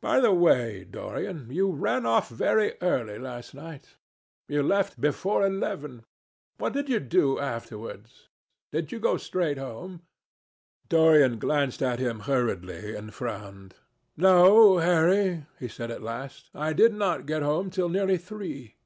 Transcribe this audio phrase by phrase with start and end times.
[0.00, 3.96] By the way, Dorian, you ran off very early last night.
[4.46, 6.04] You left before eleven.
[6.58, 8.28] What did you do afterwards?
[8.70, 10.02] Did you go straight home?"
[10.88, 13.74] Dorian glanced at him hurriedly and frowned.
[14.16, 18.76] "No, Harry," he said at last, "I did not get home till nearly three."